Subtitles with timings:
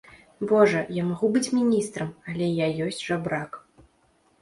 [0.51, 3.65] Божа, я магу быць міністрам, але я ёсць жабрак.